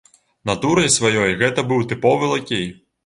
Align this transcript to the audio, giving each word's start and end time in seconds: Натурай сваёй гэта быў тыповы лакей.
Натурай 0.49 0.89
сваёй 0.95 1.35
гэта 1.43 1.67
быў 1.73 1.85
тыповы 1.93 2.31
лакей. 2.33 2.67